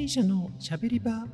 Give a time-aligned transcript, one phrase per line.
[0.00, 1.26] 経営者のしゃべり場は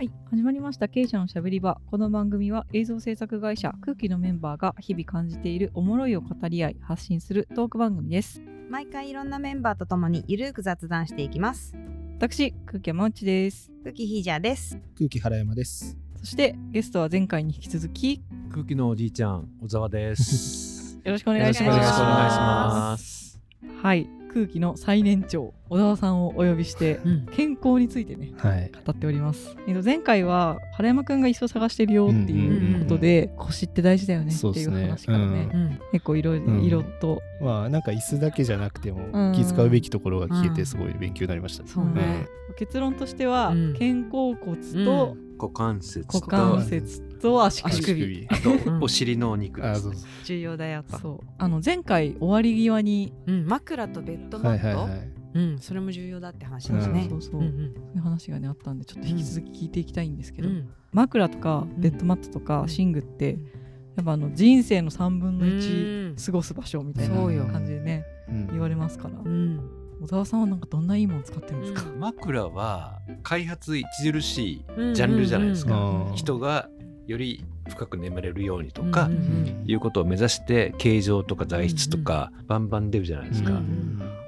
[0.00, 1.80] い、始まりました経営者のしゃべり場。
[1.90, 8.40] この番組は映像制作会社空気のメンバーが日々感じているおもろいを語り合い発信するトーク番組です。
[8.70, 11.74] 毎回いろんなメンバーとともにゆるく雑談していきます
[12.18, 13.72] 私、空気山内です。
[13.82, 21.00] クキヒージャーです空気原山ですそしてゲストは前回に引き続きよ空気のおじいちゃん小沢です。
[21.04, 21.76] ろしくお願いします。
[21.76, 23.40] よろしくお願いしますす。
[23.82, 27.26] はい、空気の最年長小沢さんをお呼びしてうん。
[27.26, 28.70] 健康についてねはい。
[28.84, 29.56] 語っております。
[29.66, 35.48] えっと前回は原山くんが椅子を探してるよっていうことで、腰って大事だよねっていう話からね。
[35.50, 35.80] そううん。
[35.92, 39.12] 結構いろいろとまあなんか椅子だけじゃなくてうん。
[39.12, 40.54] も気遣うべきところが聞けうん。
[40.54, 41.62] てすごい勉強になりました。
[41.64, 41.68] ね。
[41.68, 42.26] そうね。
[42.58, 43.72] 結論としては、うん。
[43.72, 47.74] 肩甲骨と股関節と股関節と足首。
[47.74, 48.82] 足首あとうん。
[48.82, 49.72] お尻のお肉ですね。
[49.72, 49.94] あそう。
[49.94, 50.02] そう。
[50.24, 50.98] 重要だよと。
[50.98, 51.26] そう。
[51.38, 53.46] あの前回終わり際にうん。
[53.46, 55.10] 枕とベッドマット、はいはいはい。
[55.32, 55.58] うん。
[55.60, 57.44] それも重要だって話ですね、そうそう、う。
[57.44, 60.68] んそういう話がねあったんでちょっと引き続き聞いていきたいんですけど、うん。
[60.92, 62.68] 枕とかベッドマットとかうん。
[62.68, 63.59] 寝具って、うん
[64.00, 65.52] やっぱあの人生の3分のうん。
[65.52, 67.46] 1過ごす場所みたいなそうよ。
[67.46, 68.46] 感じでねうん。
[68.48, 69.60] 言われますから、うん。
[70.02, 75.78] 小沢さんはなんかどんないいもの使ってるんですか、枕は開発著しいうんジャンルじゃないですか。
[75.78, 76.14] うん。
[76.14, 76.68] 人が
[77.06, 83.60] より深く眠れるようにとか、うんうんいうことを目指して形状とか材質とかバンバン出るじゃないですか。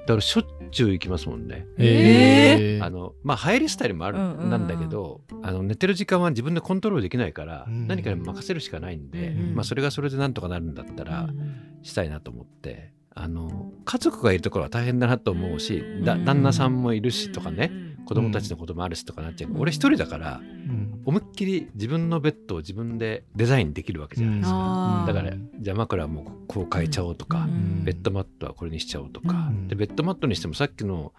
[0.03, 1.65] うんだからしょっちゅう行きますもんね。
[1.77, 2.85] えー。
[2.85, 4.49] あのまあ流行りスタイルもあるうんうんうん。
[4.49, 19.59] なんだけど、あの寝てる時間は自分でコントロールできないから、うん何かに任せるしかないんで、うんまあそれがそれでなんとかなるんだったら、うんしたいなと思ってあの家族がいるところは大変だなと思うし、うんだ旦那さんもいるしとかね、うん子供たちのこともあるしとかなっちゃう、うん。
[19.59, 21.01] 俺一人だからうん。
[21.05, 27.83] 思いっきり自分のベッドを自分でデザインできるわけじゃないですか、あーだからじゃあ枕はもうこう変えちゃおうとか、うん。
[27.83, 29.67] ベッドマットはこれにしちゃおうとか、うん。
[29.67, 31.13] でベッドマットにしてもさっきの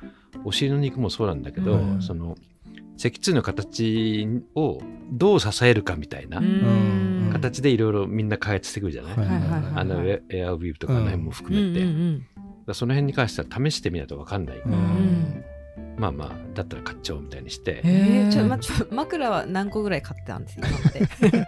[0.45, 2.03] お尻の肉もそうなんだけど、うん。
[2.03, 2.37] その
[2.97, 7.31] 脊椎の形をどう支えるかみたいなうん。
[7.33, 9.15] 形でいろいろみんな開発してくるじゃない、
[9.75, 12.27] あのエエアウィーヴとかの辺も含めて、うんうん
[12.65, 14.63] だからその辺に関しては試してみないと分かんない
[15.97, 21.47] まあまあだったら買っちゃおうみたいにして、うんえー、ちょへー待って 枕は何個ぐらい買ってたんですか今まで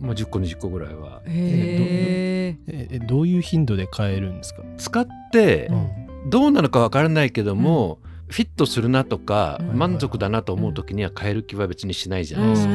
[0.00, 1.20] もう10個20個ぐらいは。
[1.26, 5.74] ええどういう頻度で変えるんですか、使ってう
[6.26, 6.30] ん。
[6.30, 7.98] どうなのか分からないけども、
[8.30, 9.78] フィットするなとか、うん。
[9.78, 12.72] 満足だなと思う時には変える気は別にしないじゃないですか。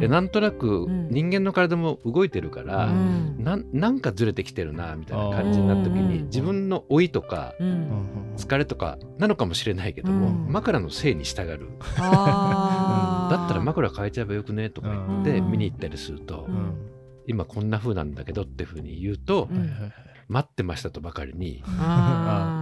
[0.00, 1.08] でなんとなくん。
[1.10, 3.36] 人間の体も動いてるから、うん。
[3.42, 6.08] なんなんかずれてきてるなみたいな感じになった時うん。
[6.08, 7.54] に自分の老いとか
[8.36, 10.52] 疲れとかなのかもしれないけども、うん。
[10.52, 11.46] 枕のせいに従う。
[11.96, 15.50] だったら枕変えちゃえばよくねとか言ってうん。
[15.52, 16.46] 見に行ったりすると、
[17.26, 19.92] 今こんな風なんだけどって風に言うと、うんはいはいはい
[20.28, 21.62] 待ってましたとばかりに、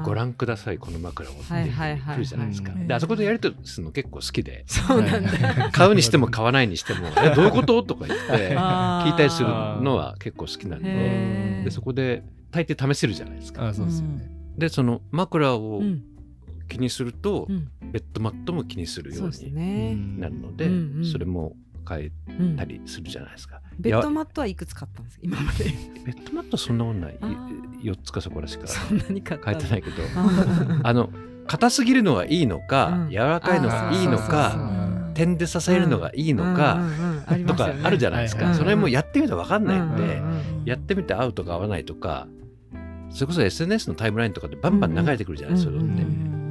[0.05, 2.73] ご覧くださいこの枕をってはいはいはい来るじゃないですか。
[2.73, 2.87] はい。
[2.87, 4.65] であそこでやりとりするの結構好きで。
[4.67, 5.71] そうなんだ。
[5.73, 11.63] 買うにしても買わないにしても「えどういうこと?」とか言って聞いたりするのは結構好きなんで。
[11.65, 13.69] でそこで大抵試せるじゃないですか。
[13.69, 14.31] あそうですよね。
[14.59, 16.03] でその枕をうん。
[16.69, 17.69] 気にすると、うん。
[17.93, 19.95] ベッドマットも気にするよそうにね。
[19.95, 21.05] なるので、うんうん。
[21.05, 21.55] それも
[21.89, 21.99] 変
[22.39, 22.55] うん。
[22.55, 23.61] えたりするじゃないですか。
[23.79, 25.21] ベッドマットはいくつ買ったんですか？
[25.25, 25.65] 今まで。
[25.65, 25.71] ベ
[26.13, 27.19] ッドマットはそんなもんない。
[27.21, 27.83] あー。
[27.83, 29.97] 4つかそこらしかそんなに買った変えてないけど。
[30.17, 31.11] ああの
[31.47, 33.11] 硬すぎるのがいいのか、うん。
[33.11, 36.79] 柔らかいのがいいのか点で支えるのがいいのか、
[37.31, 42.29] うんとかあるじゃないですか、それもやってみると分かんないんで、うんうんうんやってみて合うとか合わないとか
[43.11, 46.03] それこそ SNS のタイムラインとかでバンバン流れてくるじゃないですか、うんうんそれって。
[46.05, 46.42] うんうん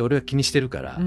[0.00, 1.06] で俺は気にしてるから、うんう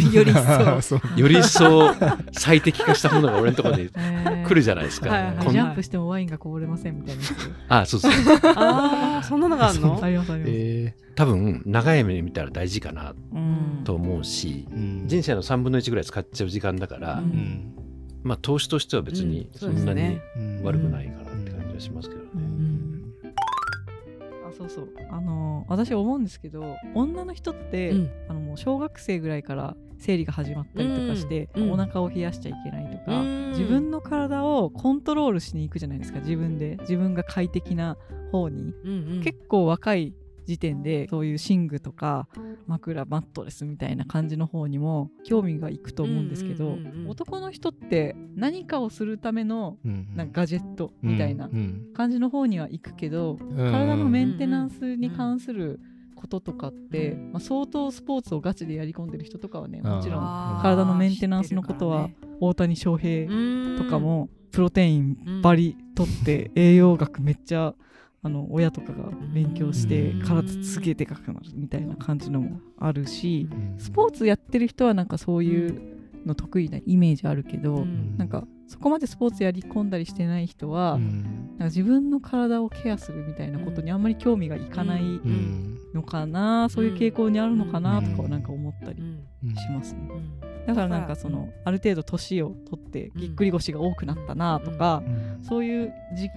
[0.00, 0.10] ん。
[0.12, 0.80] より一層。
[0.82, 1.20] そう。
[1.20, 1.94] より一層
[2.32, 3.88] 最適化したものが俺のところに
[4.46, 7.16] 来るじゃないですか、はいはいジャンプしてもワインがこぼれませんみたい
[7.68, 7.80] な。
[7.80, 8.12] あそうそう。
[8.56, 9.98] ああそんなのがあるの？
[10.02, 13.80] ありますあります、え多分長い目で見たら大事かなうん。
[13.84, 15.08] と思うしーうん。
[15.08, 17.28] 人生の3分の1ぐらい使っちゃう時間だから、ううん。
[17.28, 17.74] ん
[18.22, 19.58] まあ投資としては別にうん。
[19.58, 20.60] そんなにうん。
[20.64, 22.19] 悪くないかなって感じはしますけど
[24.74, 28.10] そうあの私思うんですけど女の人って、うん。
[28.28, 33.50] あのもう小学生ぐらいから生理が始まったりとかして、うんうんお腹を冷やしちゃいけないとか、うん。
[33.50, 36.76] 自分の体をコントロールしに行くじゃないですか自分で。
[36.80, 37.96] 自分が快適な
[38.32, 39.22] 方に、うんうん。
[39.22, 40.14] 結構若い
[40.50, 42.26] 時点でそういう寝具とか
[42.66, 55.80] 枕マットレスみたいな感じの方にも興味がいくと思うんですけど、うんうんうんうん男の人って何かをするためのうんなんかガジェットみたいなうん感じの方には行くけど、うん体のメンテナンスに関する
[56.14, 62.10] こととかって、まあ、相当スポーツをガチでやり込んでる人とかはねもちろん体のメンテナンスのことは
[62.40, 63.28] 大谷翔平
[63.78, 67.74] とかもプロテインバリ取って栄養学めっちゃ
[68.22, 70.22] あの親とかが勉強してうん。
[70.22, 73.78] 体すげえでかくなるみたいな感じのもあるしうん。
[73.78, 75.80] スポーツやってる人はなんかそういう
[76.26, 78.16] の得意なイメージあるけど、うん。
[78.18, 81.22] なんかそこまでスポーツやり込んだりしてない人は、うん。
[81.52, 85.78] なんか自分の体をケアするみたいなことにあんまり興味がいかないうん。
[85.94, 89.02] のかな、そういう傾向にあるのかなとかはなんか思ったり
[89.56, 90.00] しますね。
[90.10, 90.66] うん。
[90.66, 95.42] だからなんかそのある程度年を取ってぎっくり腰が多くなったなとか、うん。
[95.42, 96.28] そういう実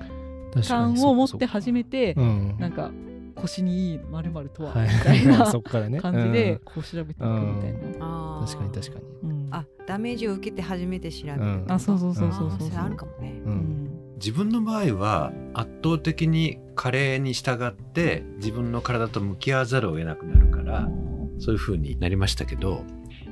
[0.61, 2.55] 感を持って初めてうん。
[2.59, 2.91] なんか
[3.35, 4.89] 腰にいいまるとははい。
[4.94, 6.00] みたいな そっからね。
[6.00, 7.79] 感じでこう調べていくみたいな。
[8.00, 8.45] あー。
[8.45, 9.29] 確かに確かに。
[9.29, 11.65] うんあダメージを受けて初めて調べる、うん。
[11.67, 13.55] あそうそうそうそうそうあーれあるかもね、ううん。
[13.55, 20.89] ん自分の場合は圧倒的に加齢に従って自分の体と向き合わざるを得なくなるから
[21.39, 22.83] そういう風になりましたけど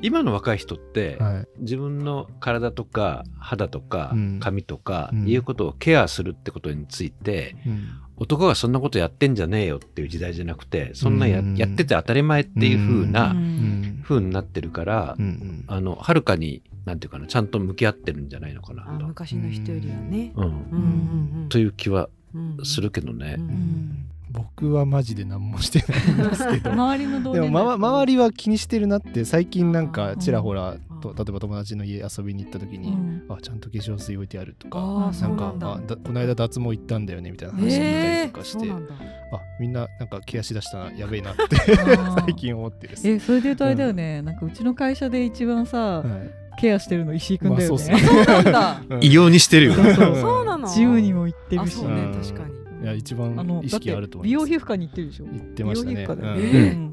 [0.01, 1.47] 今の若い人ってはい。
[1.59, 4.39] 自分の体とか肌とかうん。
[4.39, 5.27] 髪とかうん。
[5.27, 7.87] いうことをケアするってことについてうん。
[8.17, 11.55] 男がそんなことやってんじゃねえよっていう時代じゃなくてそんなや,、うん。
[11.55, 13.99] やってて当たり前っていう風うなん。
[14.03, 15.63] 風になってるからうんうん。
[15.67, 19.05] あのはるかになんていうかなちゃんと向き合ってるんじゃないのかなあと。
[19.07, 21.49] 昔の人よりはね、うん、うんうんうん。
[21.49, 22.57] という気はうん。
[22.63, 23.35] するけどね。
[23.37, 26.71] うんうん僕はマジで何もしてないんですけど。
[26.73, 33.23] 周りの同でも、ま、周りは気にしてるなって最近なんかちらほらとうん例えば友達の家遊びに行った時に、うん。
[33.29, 35.67] あちゃんと化粧水置いてあるとかうんなんだ。
[35.67, 38.93] かあだこの間脱毛行ったんだよねみたいな話聞いたえーりとかして、そうなんだ
[39.33, 42.15] あみんななんかケアしだしたなやべえなって ー。
[42.25, 46.41] 最近思ってるえそれで言うとあれだよね、なんかうちの会社で一番さ、はい。
[46.59, 49.73] ケアしてるの石井くんだよね、異様にしてるよ。
[49.73, 50.15] そうそう。
[50.17, 50.67] そうなの。
[50.67, 51.77] ジムにも行ってるし。
[51.77, 52.13] あそうねうん。
[52.13, 54.45] 確かにいや一番あの意識あると思います。
[54.45, 55.25] 美容皮膚科に行ってるでしょ？
[55.25, 56.91] 言ってましたね。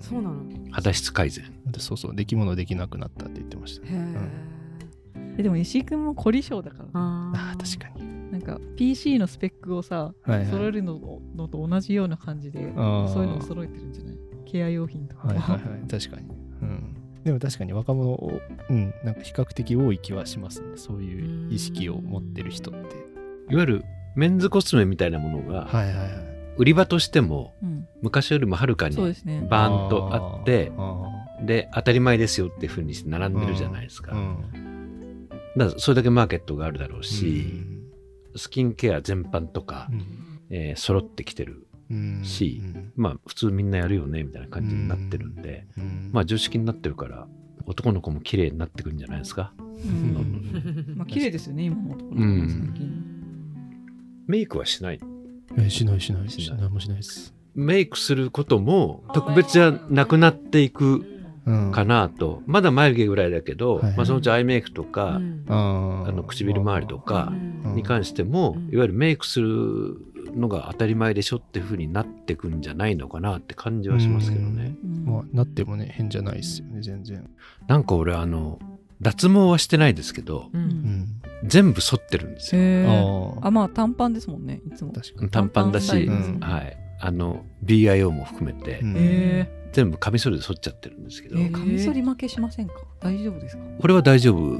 [0.00, 0.44] そうなの？
[0.70, 1.44] 肌質改善。
[1.66, 8.14] でそうそう出来物できなくなったって言ってましたへえ、えでも石井くんも凝り性だから、ああー確かに。
[8.30, 10.46] なんか PC のスペックをさはいはい。
[10.46, 12.74] 揃えるののと同じような感じでそういう
[13.26, 14.16] のを揃えてるんじゃない？
[14.44, 15.88] ケア用品とか、はいはいはい。
[15.88, 16.28] 確かに、
[16.62, 18.40] うん、でも確かに若者を、
[18.70, 20.76] うん、なんか比較的多い気はしますね。
[20.76, 22.96] そういう意識を持ってる人って。
[23.50, 23.84] いわゆる
[24.14, 26.10] メンズコスメみたいなものがはいはいはい。
[26.56, 31.10] 売り場としてもうん、昔よりもはるかにバーンとあってあ
[31.42, 34.12] で当たり前ですよっていうふうにして並んでるじゃないですか。
[34.12, 35.28] ーうん。
[35.56, 37.26] だからそれだけマーケットがあるだろうし、
[38.32, 38.38] うん。
[38.38, 39.88] スキンケア全般とか、
[40.50, 42.20] えー揃ってきてるうん。
[42.22, 42.92] しうん。
[42.94, 46.10] まあ普通みんなやるよねみたいな感じになってるんで、うん。
[46.12, 47.26] まあ常識になってるから
[47.66, 49.52] 男の子も綺麗になってくるんじゃないですか？
[49.58, 50.94] うん。
[50.96, 52.48] まあ綺麗ですよね今のところ、うん。
[52.48, 53.13] 最近
[54.26, 55.00] メイクはしない？
[55.58, 56.28] えしないしない。
[56.28, 56.60] しない。
[56.60, 61.10] 何もしないです、メイクすることも特別じゃなくなっていく
[61.46, 63.96] うん、かなと、まだ眉毛ぐらいだけど、はい。
[63.98, 66.08] まあ、そのうちアイメイクとか、あー。
[66.08, 67.34] あの唇周りとか
[67.66, 67.74] うん。
[67.74, 68.72] に関しても、うん。
[68.72, 69.98] いわゆるメイクする
[70.34, 74.74] のが当たり前でしょっていうふうになってくんじゃないのかなって感じはしますけどね。
[74.82, 75.04] うん。
[75.04, 77.28] まあなってもね変じゃないですよね全然。
[77.68, 78.58] なんか俺あの
[79.04, 80.64] 脱毛はしてないですけどううん。
[80.64, 83.38] うん全部剃ってるんですよ。
[83.42, 84.92] あまあ短パンですもんねいつも。
[84.92, 85.30] 確かに。
[85.30, 86.38] 短パンだし、短パンスタイルですね。
[86.40, 88.94] はい、あの BIO も含めて、うん。
[88.96, 92.74] へ全部カミソリで剃っちゃってるんですけど、えカミソリ負けしませんか？
[93.00, 93.62] 大丈夫ですか？
[93.78, 94.58] これは大丈夫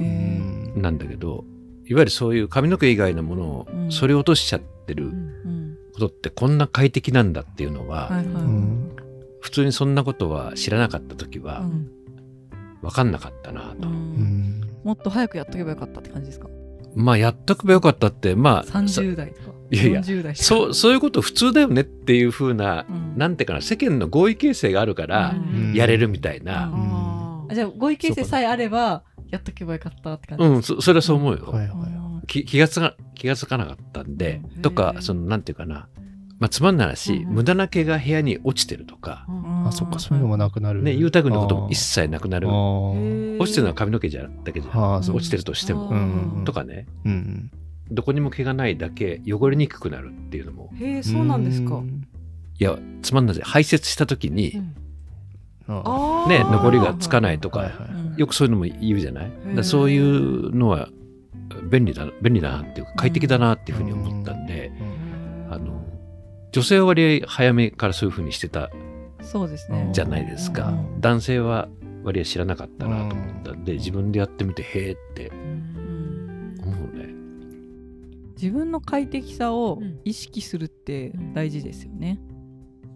[0.79, 1.43] なんだけど
[1.87, 3.91] いわゆるそういう髪の毛以外のものをうん。
[3.91, 8.95] 剃り落としちゃってるうんことってこんな快適なんだっていうのは、はいはい、うん。
[9.41, 11.89] 普通にそんなことは知らなかった時はうん。
[12.83, 13.95] 分かんなかったなと、うん。
[13.95, 14.34] うん
[14.85, 16.47] もっと早くやっとけばよかったって感じですか？
[16.95, 19.51] まあやっとけばよかったってまあさ30代とか？
[19.71, 20.45] いやいや40代とか。
[20.45, 23.17] そうそういうこと普通だよねっていう風な、うん。
[23.17, 25.73] なんていうかな世間の合意形成があるからうん。
[25.73, 32.27] やれるみたいな、ああじゃあ合意形成さえあればやっとけばよかったって感じうん、そそれはそう思うよ、はいはいはい。
[32.27, 34.61] き気がつか気がつかなかったんで、うん。
[34.61, 35.89] とかそのなんていうかな、
[36.37, 37.33] まあ、つまんない話、うんうん。
[37.35, 39.25] 無駄な毛が部屋に落ちてるとか、
[39.65, 40.83] あそっかそういうのもなくなる。
[40.83, 42.49] ね、ゆうたくんのことも一切なくなる。
[42.49, 44.97] 落ちてるのは髪の毛じゃだけじゃ。
[44.99, 46.87] 落ちてるとしても、うんうんとかね。
[47.05, 47.51] うん
[47.91, 50.71] どこにも毛がないだけ汚れにくくなるっていうのも。
[50.79, 51.75] へえそうなんですか。
[51.75, 52.07] うん。
[52.59, 54.63] いやつまんない排泄した時に、ね
[55.67, 58.17] 残りがつかないとか、はいはいうん。
[58.17, 59.31] よくそういうのも言うじゃない？
[59.63, 60.89] そういうのは
[61.69, 64.94] 便利だ便利だなっていうか快適だなっていうふうに思ったんで、うん
[66.55, 68.71] 女性は割合早めからそういうふうにしてた
[69.21, 69.89] そうですね。
[69.91, 71.01] じゃないですか、うん。
[71.01, 71.67] 男性は
[72.03, 76.55] 割合知らなかったなと思ったんで、自分でやってみてへえってうん。
[76.63, 77.09] 思うね。
[78.41, 79.99] 自分の快適さをうん。
[80.05, 82.19] 意識するって大事ですよね、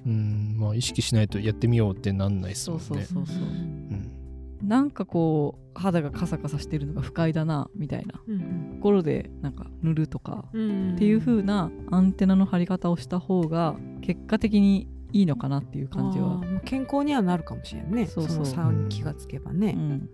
[0.05, 0.55] うん。
[0.57, 2.83] まあ意識しないとやってみようってなんないですそもね。
[2.87, 3.43] うんそうそうそう。
[3.43, 4.18] うん
[4.61, 8.21] なんかこう肌がカサカサしてるのが不快だなみたいな。
[8.27, 16.41] うんころでなんか塗るとかうんっていう風なアンテナの張り方をした方が結果的にいいのかなっていう感じは。
[16.65, 18.05] 健康にはなるかもしれんね。
[18.05, 18.37] そうそう。
[18.39, 20.09] の差に気がつけばね、うん、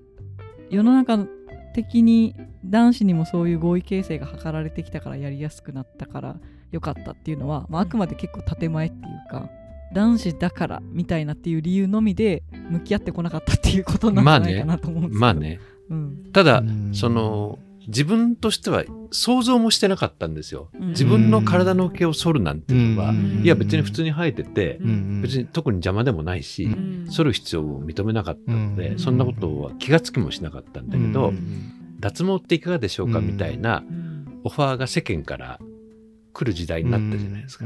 [0.69, 1.27] 世の中
[1.73, 6.37] 的に男子にもそういう合意形成が図られてきたからやりやすくなったから
[6.71, 9.49] よかったっていうのは、まあ、あくまで結構建前っていうか
[9.93, 15.59] 男子だからみたいなっていう理由のみで向き合ってこなかったっていうことなんじゃないかなと思うんですけど、まあね。
[15.89, 16.31] うん。
[16.33, 16.91] ただう、ん。
[16.93, 20.69] その、自分としては想像もしてなかったんですよ。
[20.79, 20.87] うん。
[20.89, 23.41] 自分の体の毛を剃るなんていうのは、うん。
[23.43, 25.21] いや別に普通に生えてて、うん。
[25.21, 27.07] 別に特に邪魔でもないし、うん。
[27.09, 28.99] 剃る必要を認めなかったので、うん。
[28.99, 31.99] そんなことは気がつきもしなかったんだけど、うん。
[31.99, 34.41] 脱毛っていかがでしょうかうんみたいなうん。
[34.43, 35.59] オファーが世間から
[36.33, 37.65] 来る時代になったじゃないですか。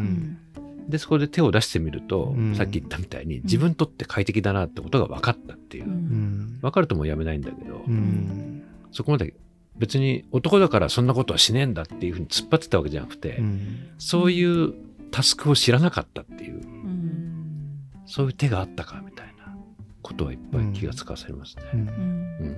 [0.90, 2.56] うんで、そこで手を出してみると、うん。
[2.56, 5.86] さっき言ったみたいに自分にとって快適だなってことが分かったっていう。
[5.86, 5.92] うん。
[5.92, 8.64] うん分かるともうやめないんだけど、うん。
[8.92, 9.34] そこまで
[9.78, 13.90] 別に男だからそんなことはしねえんだっていうふうに突っ張ってたわけじゃなくて、うん。
[14.00, 14.74] そういう
[15.12, 17.80] タスクを知らなかったっていう、うん。
[18.06, 19.56] そういう手があったかみたいな
[20.02, 21.64] ことはいっぱい気がつかされますね。
[21.74, 22.58] うん。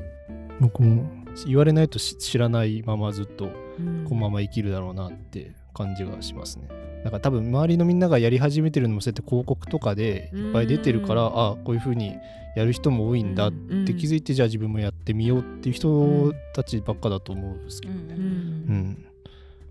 [0.62, 1.10] 僕も
[1.46, 4.06] 言われないとし知らないままずっとうん。
[4.06, 6.91] このまま生きるだろうなって感じがしますね。
[7.04, 12.16] だから多分周りのみんながやり始めてるのもそうやって広告とかでいっぱい出てるから、うんあこういう風に
[12.56, 18.14] やる人も多いんだって気づいて、じゃあ自分もやってみようっていう人たちばっかだと思うんですけどね。
[18.14, 19.06] ううんん。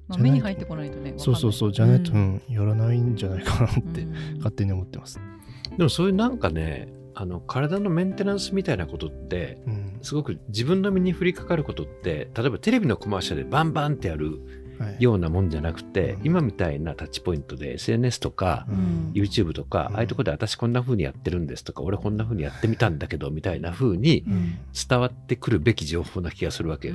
[0.09, 5.21] まあ、目に入ってこないとねそうそうそう、じゃないと、うん、やらないんじゃないかなってうん勝手に思ってます。
[5.77, 9.99] でもそういうなんかね、あの体のメンテナンスみたいなことって、うん。
[10.03, 14.39] すごく自分の身に降りかかることって、例えばテレビのコマーシャルでバンバンってやるはい
[14.99, 16.27] ようなもんじゃなくて、うん。
[16.27, 19.13] 今みたいなタッチポイントで SNS とか、ううん。
[19.15, 19.97] YouTube とか、うん。
[19.97, 24.59] ああいうとこで私こんな風にやってるんですとか、俺こんな風にやってみたんだけど、みたいな風にうん。
[24.89, 26.95] 伝わってくるべき情報な気がするわけよ。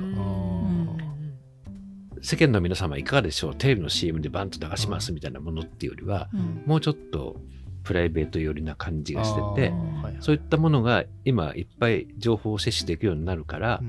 [2.22, 3.54] 世間の皆様いかがでしょう？
[3.54, 6.62] テレビの CM でバンと流しますみたいなものっていうよりは、うん。
[6.66, 7.36] もうちょっと
[7.84, 10.16] プライベート寄りな感じがしてて、はいはい。
[10.18, 13.80] そういったものが今いっぱい情報を摂取できるようになるから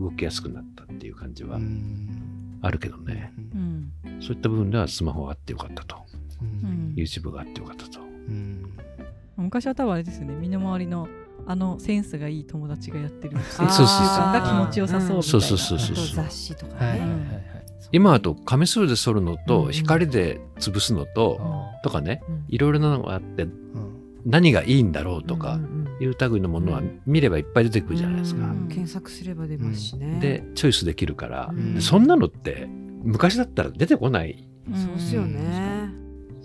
[0.00, 3.32] 動きやすくなったっていう感じはうんあるけどね。
[3.54, 3.92] うん。
[4.20, 5.96] そういった部分ではスマホがあってよかったと。
[6.96, 8.00] YouTube があってよかったと。
[8.00, 8.64] うん。
[9.36, 10.34] 昔は多分あれですよね。
[10.34, 11.08] 身の回りの
[11.46, 13.96] あのセンスがいい友達がやってるそうそうそう。
[13.96, 15.22] が気持ちよさそうみたいな。
[15.22, 17.14] そうそうそうそうあと雑誌とかはいはいはいね
[17.52, 17.64] はい。
[17.92, 19.72] 今だと紙数で剃るのと、うん。
[19.72, 22.44] 光で潰すのと、あとかね、うん。
[22.48, 23.46] いろいろなのがあって、
[24.24, 25.54] 何がいいんだろうとか。
[25.54, 28.44] うんうんいう類のものは見ればいっぱい出てくるじゃないですか。
[28.46, 28.68] うん。
[28.68, 30.18] 検索すれば出ますしね。
[30.20, 31.74] で、チョイスできるから、うん。
[31.74, 32.68] でそんなのって
[33.02, 34.48] 昔だったら出てこない。
[34.72, 35.92] そうっすよね。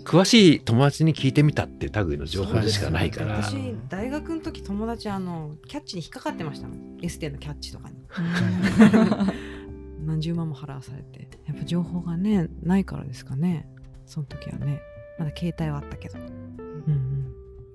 [0.04, 3.42] 詳しい友達に聞いてみたっていう類の情報でしかないから。
[3.42, 3.56] 私
[3.88, 6.98] 大学の時友達あのキャッチに引っかかってましたもん。
[7.02, 7.96] エステのキャッチとかに。
[10.06, 11.28] 何十万も払わされて。
[11.46, 13.68] やっぱ情報がねないからですかね。
[14.06, 14.80] その時はね。
[15.18, 17.19] まだ携帯はあったけど、うん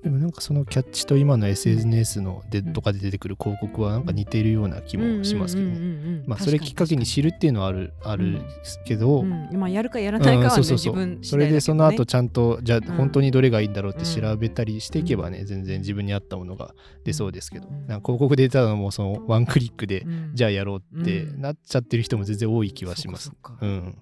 [0.05, 5.69] でもなんかそのキャッチと今の SNS のでとかで出てくる広告はなんか似ているような気うん、もしますけど
[6.27, 8.43] まあそれきっかけに知るっていうのはあるある
[8.85, 10.95] けど、うん、今やるかやらないかはね、うんそうそうそう。
[10.95, 12.83] 自分次それでその後ちゃんとじゃあうん。
[12.95, 17.87] 本当にどれがいいんだろうって調べたりしていけばね、全然自分に合ったものが出そうですけど、うん。
[17.87, 20.31] なんか広告で出たのもそのワンクリックで、うん。
[20.35, 23.31] じゃあやろうってうんなっちゃってる人も全然多い気はします。
[23.59, 23.95] うん。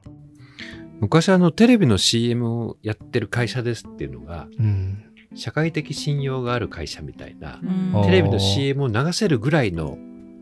[1.00, 7.60] 昔あのテレビの CM をやってる会社ですっていうのがうん社会的信用がある会社みたいな、
[7.96, 8.04] うん。
[8.06, 9.98] テレビの CM を流せるぐらいの、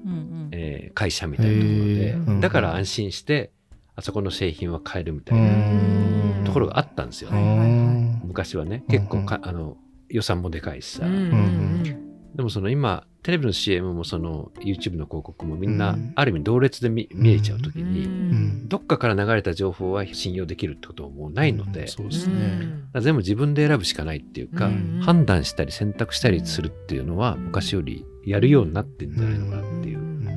[0.06, 0.50] うんうん。
[0.52, 3.52] えー会社みたいなところで、だから安心して
[3.96, 6.44] あそこの製品は買えるみたういな、ん。
[6.46, 7.30] ところがあったんですよ。
[7.32, 8.92] はいね、昔はねうん。
[8.92, 9.78] 結構か、あの
[10.10, 16.14] 予算もでかいしさ、うんうんでもその今テレビの CM もその YouTube の広告もみんな、うん。
[16.16, 18.68] ある意味同列で見見えちゃう時に、うん。
[18.68, 21.88] どっかから流れた情報は信用できるってことももうないので、うん。
[21.88, 22.68] そううですね。
[23.00, 25.02] 全部自分で選ぶしかないっていうか、うん。
[25.04, 27.46] 判断したり選択したりするっていうのはうん。
[27.46, 30.06] 昔よりやるようになってんじゃないのかなっていう、うん。
[30.06, 30.32] うん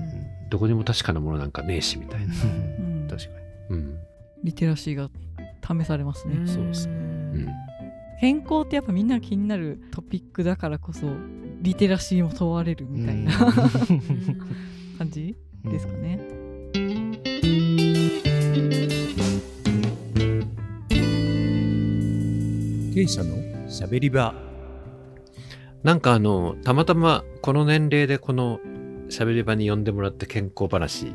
[0.50, 3.08] どこにも確かなものなんかねえしみたいな、うん。
[3.10, 3.28] 確か
[3.70, 3.76] に。
[3.76, 3.98] うん。
[4.44, 5.10] リテラシーが
[5.66, 6.94] 試されますね、そうですね。
[6.94, 7.48] うん。
[8.20, 11.08] 健康ってやっぱみんなが気になるトピックだからこそ
[11.64, 13.32] リテラシーも問われるみたいな、
[14.98, 15.34] 感じ？
[15.64, 16.20] ですかね。
[22.94, 24.34] 経者のしゃべり場。
[25.82, 28.60] なんかあのたまたまこの年齢でこの
[29.08, 31.12] 喋り場に呼んでもらって健康話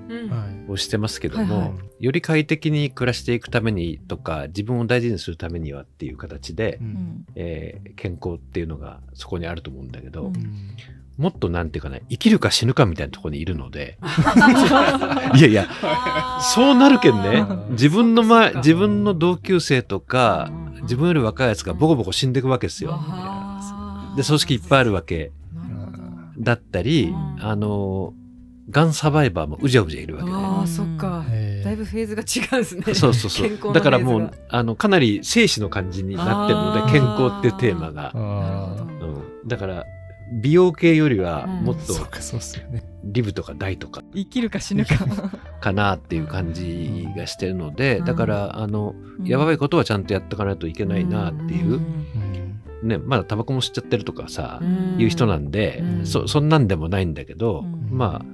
[0.68, 6.90] をしてますけども、はいはより快適に暮らしていくためにとか自分を大事にするためにはっていう形で、ううん。
[6.92, 10.76] んえー健康っていうのがそこにあると思うんだけど、うん。
[11.18, 13.98] もっとなんていうかね生きるか死ぬかみたいなところにいるので
[15.36, 15.68] いやいや
[16.42, 17.46] そうなるけんね。
[17.50, 22.98] うん自分の前自分の同級生とかうん自分より若いやつがボコボコ死んでいくわけですよ。
[24.16, 25.32] で組織いっぱいあるわけ
[26.40, 27.38] だったり、うん。
[27.42, 28.14] あの
[28.70, 30.36] がんサバイバーもうじゃうじゃいるわけで。
[30.36, 31.26] ああそっか。
[31.64, 32.84] だいぶフェーズが違うんですね。
[32.94, 33.74] そうそうそう。
[33.74, 39.86] だからもうあのかなり生死の感じになってるので健康っていうテーマが、うん、だから
[40.42, 42.84] 美容系よりはもっとーそうかそうっすよね。
[43.04, 44.04] リブとかダイとか。
[44.14, 44.96] 生きるか死ぬか。
[45.60, 48.06] かなっていう感じがしてるので、うん。
[48.06, 48.94] だからあの
[49.24, 52.49] やばいことはちゃんとやっていかないといけないなっていう、うん
[52.84, 54.96] ね、まだタバコも吸っちゃってるとかさ、うん。
[55.00, 56.06] いう人なんで、うん。
[56.06, 57.90] そそんなんでもないんだけど、うん。
[57.92, 58.26] まあ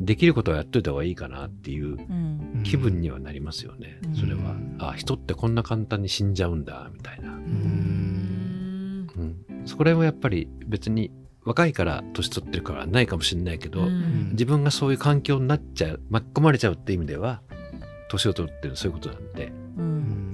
[0.00, 2.62] できることはやっといた方がいいかなっていううん。
[2.64, 4.14] 気分にはなりますよね、うん。
[4.16, 4.40] それは。
[4.40, 4.76] うん。
[4.80, 9.08] あ人ってこんな簡単に死んじゃうんだみたいな、うん。
[9.14, 11.12] うん、そこら辺はやっぱり別に
[11.44, 14.30] 若いから年取ってるからないかもしれないけど、うん。
[14.32, 17.42] 自分がそういう環境になっちゃう巻き込まれちゃうっていう意味では
[18.08, 19.52] 年を取るっていうのはそういうことなんで、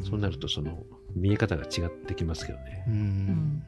[0.08, 0.82] そうなるとその
[1.14, 2.84] 見え方が違ってきますけどね。
[2.86, 3.62] うん。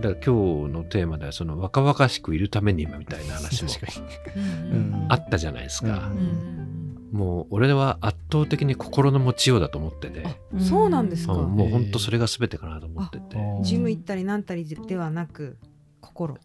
[0.00, 3.70] だから今日のテーマではその若々しくいるために今みたいな話も
[5.08, 6.10] あったじゃないですか。
[6.14, 7.08] う、うん。
[7.12, 11.32] もう俺は圧倒的に心の持ちようだと思ってて、あそうなんですか。
[11.34, 11.50] うん。
[11.50, 15.56] もう本当それが全てかなと思ってて、にジム行ったりなんたりではなく
[16.00, 16.36] 心。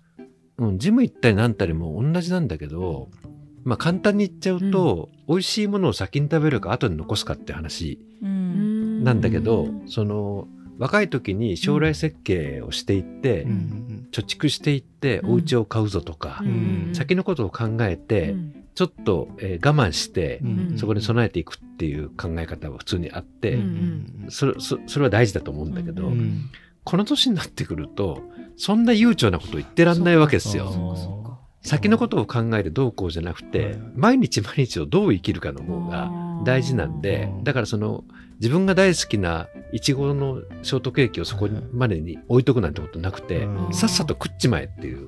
[0.57, 3.09] うん、ジム行ったりなんたりも同じなんだけど、
[3.63, 7.99] まあ簡単に言っちゃうと、美味しいものを先に食べるか後に残すかって話。
[8.21, 9.87] うんなんだけど、うん。
[9.87, 10.47] その
[10.79, 14.07] 若い時に将来設計をしていって、うん。
[14.11, 15.31] 貯蓄していってうん。
[15.31, 16.89] お家を買うぞとか、ん。
[16.93, 18.65] 先のことを考えて、うん。
[18.75, 20.77] ちょっと、えー我慢して、うん。
[20.77, 26.49] そこに備えていくっていう考え方は普通にあって、うんそれそそれは大事だと思うんだけど、ううん。
[26.83, 28.23] この年になってくると
[28.57, 31.39] そんな悠長なこと言ってらんないわけですよ。
[31.61, 33.77] 先のことを考えてどうこうじゃなくて、はい。
[33.95, 36.11] 毎日毎日をどう生きるかの方が
[36.43, 38.03] 大事なんでうんだからその
[38.43, 43.73] 自分が大好きないちごのショートケーキをそこまでに置いとくなんてことなくて、うん。
[43.73, 45.07] さっさと食っちまえっていう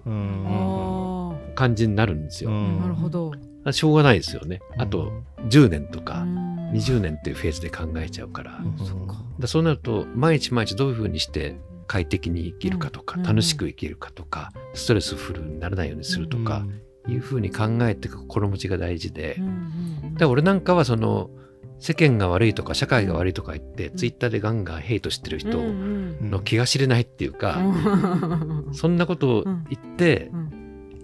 [1.53, 2.49] 感じになるんですよ。
[2.49, 3.33] あなるほど。
[3.73, 4.61] しょうがないですよね。
[4.77, 5.11] あと
[5.49, 6.71] 10年とかうん。
[6.71, 8.57] 20年っていうフェーズで考えちゃうから。
[8.63, 8.85] うん。
[8.85, 13.23] そっかだそうなると毎日毎日どういうふうにして快適に生きるかとか、うん。
[13.23, 16.65] 楽しく生きるかとか、ストレスフルにならないようにするとか、
[17.09, 21.29] いうふうに考えていく心持ちが大事で、うんうんで俺なんかはその
[21.79, 28.73] 世間が悪いとか社会が悪いとか言って、ツイッターでガンガンヘイトしてる人うんの気が知れないっていうか、うん。
[28.73, 30.51] そんなことを言ってうん。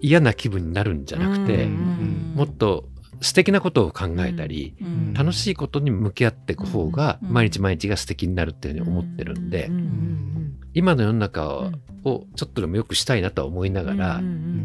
[0.00, 2.88] 嫌な気分になるんじゃなくて、うんもっと
[3.20, 5.14] 素敵なことを考えたり、うん。
[5.14, 7.32] 楽しいことに向き合っていく方がうん。
[7.32, 9.70] 毎日毎日が素敵になるっていうふうに思ってるんで、
[10.74, 11.70] 今の世の中
[12.04, 14.20] をちょっとでも良くしたいなとは思いながら、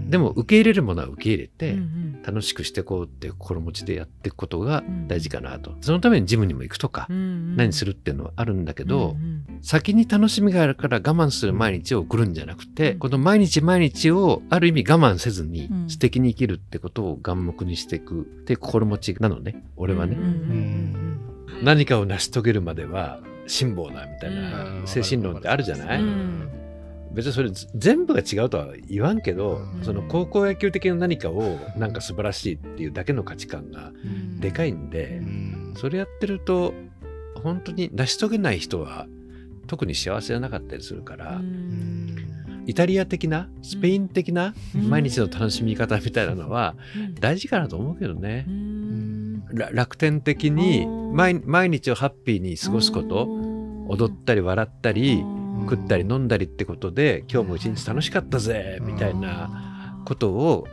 [0.10, 1.78] でも受け入れるものは受け入れて、
[2.26, 5.08] 楽しくしていこうっていう心持ちでやっていくことがうん。
[5.08, 13.00] 大事かなと、そのためにジムにも行くとか、うん何するっていうのはあるんだけど、うん先に楽しみがあるから我慢する毎日を送るんじゃなくて、うん。
[13.00, 15.90] この毎日毎日をある意味我慢せずにうん。
[15.90, 21.22] 素敵に生きるってことを眼目にしていくっていう心持ちなのね俺はね、うんうん
[21.64, 24.88] 何かを成し遂げるまでは辛抱だみたいなうん。
[24.88, 26.50] 精神論ってあるじゃない、うん
[27.12, 29.84] 別にそれず全部が違うとは言わんけど、うん。
[29.84, 34.40] その高校野球的な何かをなんか素晴らしいっていうだけの価値観がうん。
[34.40, 35.74] でかいんで、うん。
[35.78, 36.74] それやってると
[37.44, 39.08] 本当に成し遂げない人は
[39.68, 42.16] 特に幸せじゃなかったりするから、うん。
[42.66, 44.90] イタリア的なスペイン的なうん。
[44.90, 46.76] 毎日の楽しみ方みたいなのは
[47.20, 48.46] 大事かなと思うけどね。
[48.48, 48.52] う。
[48.52, 49.44] ん。
[49.54, 53.28] ら楽天的に毎日をハッピーに過ごすこと
[53.88, 55.24] 踊ったり笑ったり
[55.70, 60.68] 食ったり飲んだりってことで今日も一日楽しかったぜみたいなことを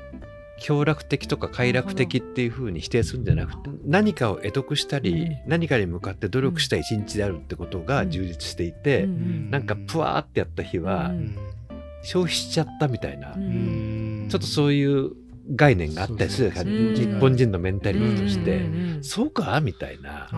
[0.60, 11.36] 享楽的とか快楽的っていうふうに否定するんじゃなくて何かを得得したりうん何かに向かって努力した一日であるってことが充実していてなんかプワーってやった日はうん。
[12.06, 15.12] 消費しちゃったみたいなちょっとそういう
[15.54, 18.56] 概念があったりする日本人のメンタリティとして。
[18.58, 19.04] うん。
[19.04, 20.28] そうかみたいな。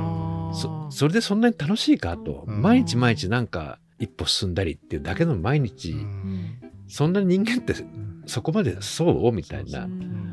[0.52, 2.44] そそれでそんなに楽しいかと。
[2.46, 2.62] うん。
[2.62, 6.58] 毎日毎日なんか一歩進んだりっていうだけの毎日うん。
[6.88, 7.74] そんな人間って
[8.26, 10.30] そこまでそうみたいなうん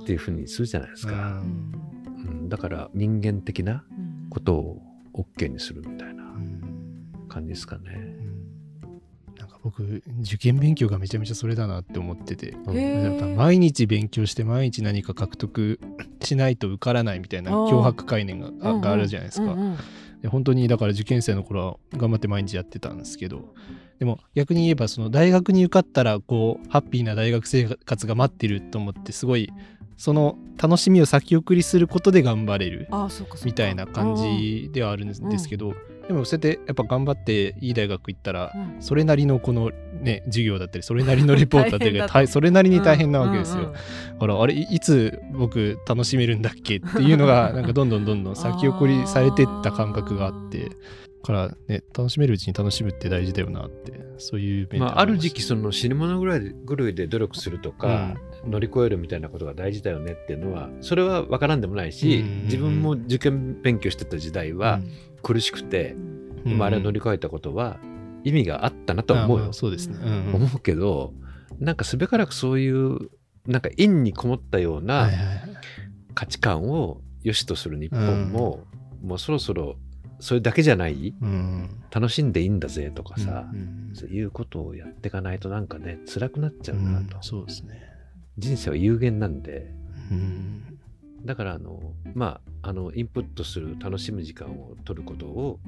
[0.00, 1.72] っていうふうにするじゃないですか、うん。
[2.16, 2.48] うん。
[2.48, 4.28] だから人間的なうん。
[4.30, 4.82] ことを
[5.14, 7.26] OK にするみたいなうん。
[7.28, 8.16] 感じですかね。
[9.38, 12.50] なんか僕受験勉強がめちゃめちゃそれだなって思ってて。
[12.50, 12.76] うん。
[12.76, 13.34] へやっぱー。
[13.34, 15.80] 毎日勉強して毎日何か獲得
[16.22, 19.52] しないと受からないみたいな脅迫概念があがあるじゃないですか。
[19.52, 19.76] うんうん
[20.26, 23.54] で本当にだから受験生の頃は頑張って毎日やってたんですけど
[24.00, 29.52] でも逆に言えばその大学に受かったらこうハッピーな大学生活が待ってると思ってすごい
[29.96, 32.88] その楽しみを先送りすることで頑張れる
[33.46, 35.74] みたいな感じではあるんですけど
[36.06, 38.82] でもそうやってやっぱ頑張っていい大学行ったらうん。
[38.82, 43.62] それなりのこのね授業だったりそれなりのレポートだったり 大それなりに大変なわけですよ。
[43.62, 50.70] うんうんだからあれいいつ僕楽しめるんだっけっていうのが なんかどんどんどんどん先送りされてった感覚があって
[51.26, 58.14] からね楽しめるうちに楽しむって大事だよなってそういう面でまあ、ある時期そその死ぬ物ぐらいで狂いで努力するとか、
[58.46, 61.60] 乗り越えるみたいなことが大事だよねっていうのはそれは分からん。
[61.60, 64.80] でもないし、うん自分も受験勉強してた時代は
[65.26, 65.96] 苦しくて、
[66.44, 67.80] でもあれを乗り越えたことは
[68.22, 70.34] 意味があったなとは思うよ、そうですね、うんうん。
[70.36, 71.12] 思うけど
[71.58, 73.10] なんかすべからくそういう
[73.44, 75.10] なんか陰にこもったようはな
[76.14, 78.60] 価値観を良しとする日本も、
[79.02, 79.76] もうそろそろ
[80.20, 81.70] それだけじゃないうん。
[81.90, 87.80] 楽しんでいいんだぜとかさ、うんそういうことをやっていかないとなんかね辛くなっちゃううんなと、そうですね、
[88.38, 89.72] 人生は有限なんで。
[90.12, 90.78] うん。
[91.24, 91.80] だからあの
[92.14, 95.60] まああのインプットする楽しむ時間を取ることを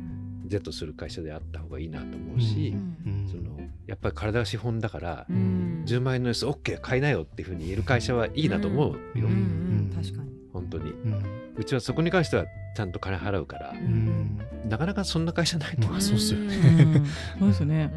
[0.49, 2.75] 是とする会社であった方がいいなと思うし、
[3.07, 3.29] うん。
[3.31, 3.57] その
[3.87, 5.85] やっぱり体が資本だから、うん。
[5.87, 8.93] 10万円のやつ OK 買いなよっていうふうに言える会社はいいなと思う。
[8.95, 9.23] よ、うん。
[9.23, 10.31] うん確かに。
[10.53, 10.91] 本当に。
[10.91, 11.55] うん。
[11.57, 14.41] うちはそこに関してはちゃんと金払うから、うん。
[14.69, 16.57] なかなかそんな会社ないとそうっすよね。
[16.57, 16.59] う
[16.99, 17.07] ん。
[17.39, 17.93] そうですよね。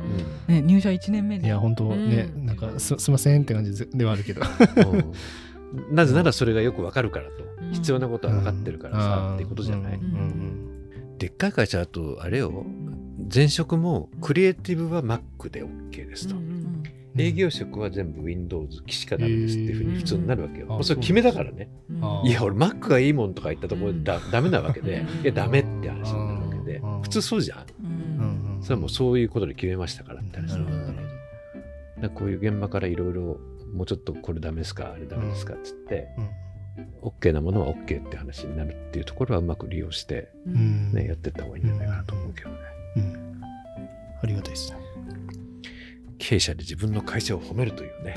[0.48, 1.48] ね入社1年目で。
[1.48, 2.46] いや本当ね、うん。
[2.46, 4.42] なんかすすいませんって感じではあるけど。
[4.92, 5.12] うん
[5.92, 7.72] なぜならそれがよくわかるからと、うん。
[7.74, 9.34] 必要なことは分かってるからさ、うん。
[9.36, 10.04] っていうことじゃない、うん。
[10.04, 11.18] うん。
[11.18, 12.66] でっかい会社だとあれよ。
[13.34, 16.62] 前職もクリエイティブは Mac で OK ですと、うん
[17.18, 20.72] 営業職は全部 Windows 機しかダメですっていうふうに普通になるわけよ、うん。
[20.72, 21.70] もうそれ決めだからね、
[22.02, 25.22] あいや俺 Mac がいいもんとか言ったところでだ、ダメなわけで、うん。
[25.22, 27.02] いやダメって話になるわけで、うん。
[27.02, 28.56] 普通そうじゃん、うん。
[28.56, 28.64] うん。
[28.64, 31.04] それはもうそういうことで決めましたからって話なるほどなるほだか
[32.02, 33.38] らこういう現場からいろいろ
[33.74, 36.10] もうちょっとこれダメですかあれダメですかっつって、
[37.02, 40.92] OK なものは OK って話になるっていうところはうまく利用して、どうん。
[40.94, 42.56] ねやってった方がいいんじゃないかなと思うけどね、
[42.98, 43.42] うん。
[44.24, 44.78] ありがたいですね。
[46.18, 48.16] 経営者で自分の会社を褒めるというね。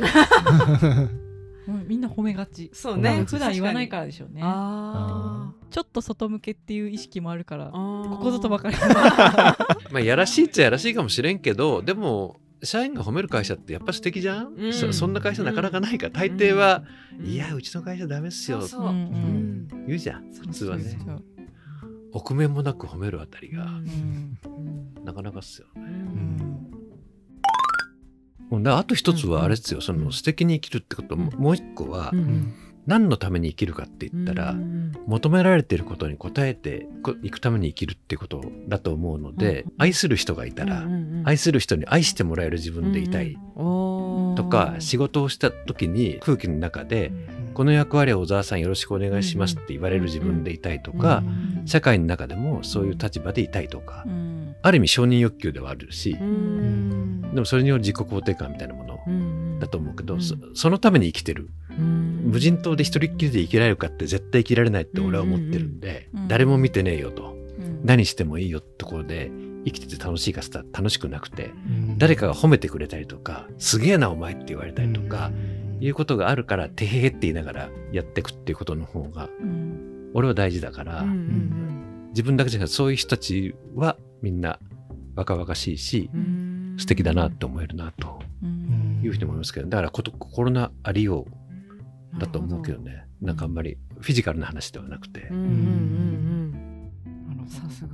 [1.66, 2.70] も うみんな褒めがち。
[2.74, 3.24] そうね。
[3.26, 4.40] 普段言わないからでしょうね。
[4.44, 8.76] あちょっと外向けっていう意識もあるからここぞとばかり。
[9.90, 14.72] まあやらしいっちゃやらしいかもしれんけどでも社員が褒める会社ってやっぱ素敵じゃん、うん。
[14.72, 16.06] そそんな会社なかなかないか。
[16.06, 16.84] ら大抵は、
[17.18, 17.26] うん。
[17.26, 18.60] いやうちの会社ダメっすよ。
[18.60, 18.80] そうそう。
[18.82, 19.86] うんうん。
[19.86, 20.84] 言うじゃん普通はね。
[21.04, 21.22] そう
[22.12, 24.38] 臆面もなく褒めるあたりが、うん。
[24.46, 25.82] うんなかなかっすよね。
[28.70, 32.54] あと一つうんはあれですよ、その素敵に生きるってことも、もう一個は、うん
[32.86, 34.92] 何のために生きるかって言ったら、うん。
[35.06, 39.72] 求められていることに応えてこいくために生きるってことだと思うので、うん。
[39.78, 40.86] 愛する人がいたら、
[41.24, 43.36] 愛する人に愛してもらえる自分でいたい。
[43.56, 47.12] とか、仕事をした時に空気の中で、
[47.54, 51.22] この役割は小沢さんよろしくお願いしますって言われる自分でいたいとか、
[51.64, 54.56] 社会の中でもそういう立場でいたいとか、うん。
[54.62, 57.20] ある意味承認欲求ではあるし、うん。
[57.34, 59.58] でもそれによる自己肯定感みたいなものうん。
[59.60, 60.22] だと思うけど、うん。
[60.22, 61.48] そそのために生きてる。
[61.70, 62.22] うん。
[62.26, 67.80] 無人島で一人っきりで生きられるかって絶対生きられないって俺は思ってるんで、誰も見てねえよと、うん。
[67.84, 69.30] 何してもいいよってところで
[69.64, 71.98] 生きてて楽しいかっつったら楽しくなくてうん。
[71.98, 75.30] 誰かが褒めてくれたりとかすげえなお前って言われたりとか、
[75.80, 81.04] いうことがあるからてへへって言いながらやっていくっていうことの方がうん俺は大事だから、
[82.10, 84.60] 自分だけじゃなくてそういう人たちはみんな
[85.16, 86.76] 若々しいしうん。
[86.78, 89.00] 素敵だなって思えるなとうん。
[89.02, 91.26] いうふうに思いますけどだからこと心のありよ
[92.16, 93.06] うだと思うけどね。
[93.20, 95.28] なんかあんまりフィジカルな話ではなくて。
[97.48, 97.90] さすが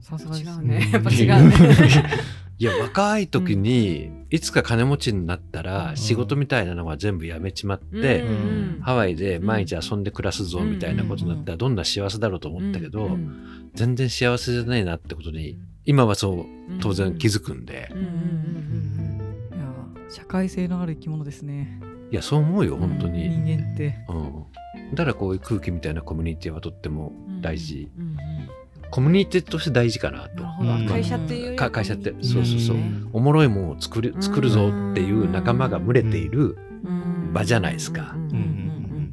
[0.00, 0.92] さすがです違うねうん。
[0.92, 2.10] やっぱ違うね
[2.58, 5.64] いや若い時にいつか金持ちになったうん。
[5.66, 16.44] ら仕事みたいなのは全部やめちまって、うんハワイで毎日遊んで暮らすぞみたいなことになったらどんな幸せだろうと思ったけど、うん全然幸せじゃないなってことに今はそう
[16.80, 19.72] 当然気づくんで、いや
[20.10, 21.80] 社会性のある生き物ですね。
[22.10, 23.96] いやそう思うよ本当に、人間って。
[24.08, 28.16] うん、だからこういう空気みたいなコミュニティはとってもうん大事、うんうん
[28.92, 30.44] コミュニティとして大事かなと。
[30.88, 32.10] 会社っていう会社って。
[32.10, 32.76] うんそうそうそう。
[33.12, 37.32] おもろいものを作る作るぞっていう仲間が群れているうん。
[37.32, 38.14] 場じゃないですか。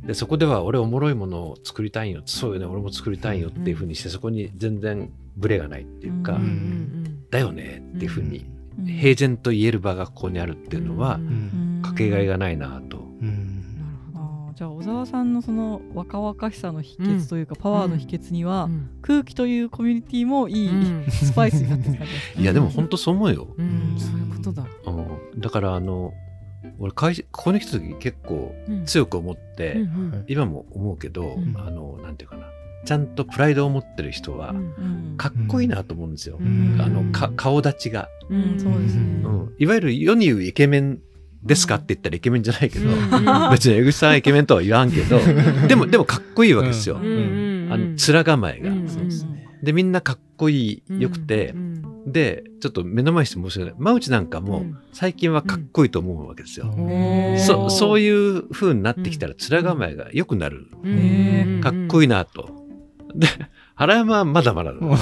[0.06, 2.66] でそこでは俺おもろいものを作りたいよそうよね。
[2.66, 6.40] 俺も作りたいよっていうふうにしてそこに全然ブレがないっていうか、
[7.30, 8.46] だよねっていうふうに
[8.80, 11.20] うん平然と言える場がここにあるっていうのは
[11.84, 12.99] かけがえがないなと。
[14.80, 18.90] 小沢さんのその若々しさの秘訣というか、パワーの秘訣には、どうん。
[19.02, 21.12] 空気というコミュニティもいい、うん。
[21.12, 23.48] スパイスになってる感じいやでも本当そう思うよ。
[23.58, 23.96] うん。
[23.98, 24.66] そういうことだ。
[24.86, 24.92] う
[25.38, 26.14] ん、だからあの
[26.80, 28.86] 俺会社ここに来た時結構うん。
[28.86, 29.78] 強く思って、
[30.28, 31.56] 今も思うけど、うん。
[31.58, 32.46] あのなんていうかな。
[32.86, 34.56] ちゃんとプライドを持ってる人は
[35.18, 36.38] かっこいいなと思うんですよ。
[36.40, 36.78] うん。
[36.80, 38.58] あのか顔立ちが、うん。
[38.58, 39.02] そうですね。
[39.26, 41.02] うん、いわゆる世に言うイケメン
[41.44, 43.52] ですかって言ったらイケメンじゃないけど、うん。
[43.52, 45.20] 別に江口さんはイケメンとは言わんけど
[45.68, 46.98] でもでもかっこいいわけですよ。
[46.98, 49.48] あの面構えが、ですね。
[49.64, 53.80] でみんなかっこいいよくて、うんでちょっと目の前にして申し訳ない。
[53.80, 54.78] 真内なんかもうん。
[54.94, 56.74] 最近はかっこいいと思うわけですよ。
[57.38, 61.62] そそういう風になってきたら面構えが良くなる、うん。
[61.62, 62.50] かっこいいなと。
[63.14, 63.28] で
[63.80, 64.82] 原山はまだまだだ。
[64.82, 64.98] ま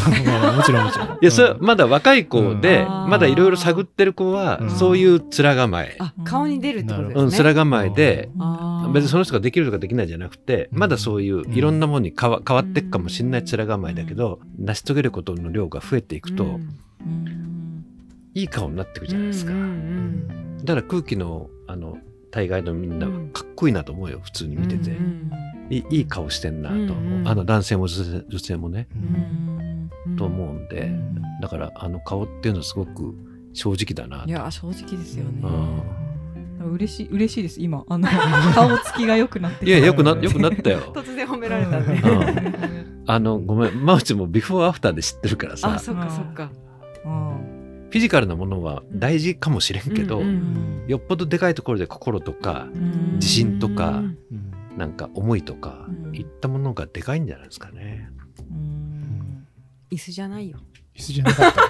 [0.49, 1.07] あもちろんもちろん。
[1.07, 3.09] いやそれはまだ若い子で、うん。
[3.09, 4.69] まだいろいろ探ってる子は、うん。
[4.69, 7.43] そういう面構え、あ顔に出るってことうん、ですね。
[7.43, 8.29] 面構えで、
[8.93, 10.79] 別にその人ができるとかできないじゃなくて、うん。
[10.79, 16.59] まだそういういろんなものに変わ変わっていくかもしれない面構えだけど、成し遂げることの量が増えていくと、
[18.35, 19.53] いい顔になっていくじゃないですか。
[20.65, 21.97] だから空気のあの
[22.29, 23.29] 大概のみんなうん。
[23.29, 25.31] かっこいいなと思うよ普通に見てて、うん
[25.69, 27.27] いい顔してんなと、うんうん。
[27.27, 29.01] あの男性も女性女性もね、うん。
[30.09, 31.21] うんと思うんで、うん。
[31.41, 33.13] だからあの顔っていうのはすごく
[33.53, 34.29] 正直だなと。
[34.29, 35.41] いや正直ですよね、
[36.59, 36.71] うん。
[36.73, 37.83] 嬉しい嬉しいです今。
[37.87, 38.07] あの
[38.53, 40.79] 顔つきが良くなっていやよくなよくなったよ。
[40.95, 41.83] 突然褒められたん。
[43.09, 45.73] あのごめん真内もビフォーアフターで知ってるからさ。
[45.73, 46.51] あそっかそっか。
[47.05, 47.57] うん。
[47.89, 50.25] フィジカルなものは大事かもしれんけど、うん。
[50.25, 50.83] うん。
[50.87, 53.13] よっぽどでかいところで心とかうん。
[53.15, 54.17] 自信とかうん
[54.77, 56.15] なんか思いとか、うん。
[56.15, 58.09] いったものがでかいんじゃないですかね。
[58.49, 59.47] うん。
[59.91, 60.59] 椅子じゃないよ。
[60.95, 61.61] 椅子じゃなかった。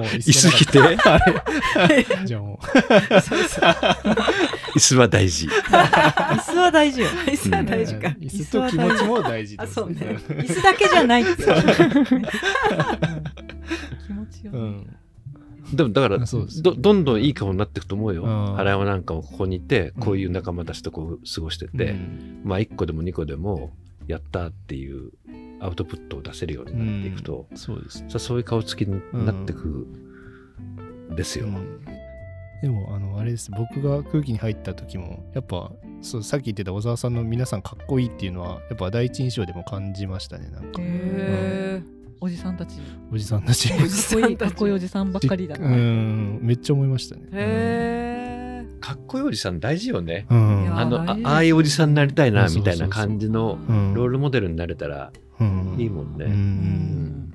[0.00, 0.80] 椅椅子来て？
[0.80, 2.06] あれ？
[2.24, 2.58] じゃあも
[4.74, 5.46] 椅子は大事。
[5.46, 7.06] 椅子は大事よ。
[7.26, 7.64] 椅子はう。
[7.64, 8.08] 大事か。
[8.08, 9.96] 椅子と気持ちも大事ですあそうね。
[10.28, 11.30] 椅子だけじゃない気
[14.12, 14.96] 持ちよ、うん。
[15.72, 18.24] でもだからどどんどんいい顔になっていくと思うよ。
[18.24, 18.54] うん。
[18.54, 22.40] 原山なんかもここにいてこういう仲間たちとこう過ごしてて、うん。
[22.44, 23.72] まあ1個でも2個でも
[24.06, 25.12] やったっていう
[25.60, 28.04] アウトプットを出せるようになっていくと、そうです。
[28.08, 29.86] さそういう顔つきになってく
[31.14, 31.46] ですよ。
[31.46, 31.80] うん。
[32.62, 33.50] でもあのあれです。
[33.50, 40.80] 僕が空気に入った時もやっぱそうさっき言ってた小沢さんの皆さんかっこいいっていうのはやっぱ第一印象でも感じましたねなんか。
[40.82, 41.82] へ
[42.20, 42.76] おじさんたち。
[43.10, 43.68] おじさんたち。
[43.70, 47.22] かっこいいかっこいいおじさんばっかりだうな、んめっちゃ思いましたね。
[47.32, 50.26] へかっこいいおじさん大事よね。
[50.30, 50.78] うん。
[50.78, 53.94] あのあああいうおじさんになりたいなみたいな感じのうん。
[53.94, 55.76] ロールモデルになれたらうん。
[55.78, 56.26] いいもんね。
[56.26, 56.32] うん。
[56.32, 57.32] うん。